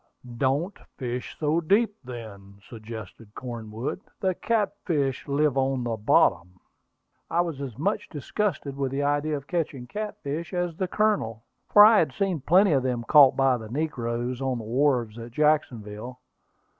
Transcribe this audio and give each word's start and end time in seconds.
"Don't 0.35 0.79
fish 0.97 1.37
so 1.39 1.61
deep, 1.61 1.95
then," 2.03 2.55
suggested 2.67 3.35
Cornwood. 3.35 4.01
"The 4.19 4.33
catfish 4.33 5.27
live 5.27 5.59
on 5.59 5.83
the 5.83 5.95
bottom." 5.95 6.59
I 7.29 7.41
was 7.41 7.61
as 7.61 7.77
much 7.77 8.09
disgusted 8.09 8.75
with 8.75 8.89
the 8.91 9.03
idea 9.03 9.37
of 9.37 9.45
catching 9.45 9.85
catfish 9.85 10.55
as 10.55 10.75
the 10.75 10.87
Colonel, 10.87 11.43
for 11.69 11.85
I 11.85 11.99
had 11.99 12.13
seen 12.13 12.41
plenty 12.41 12.71
of 12.71 12.81
them 12.81 13.03
caught 13.03 13.35
by 13.37 13.57
the 13.57 13.69
negroes 13.69 14.41
on 14.41 14.57
the 14.57 14.63
wharves 14.65 15.19
at 15.19 15.33
Jacksonville. 15.33 16.19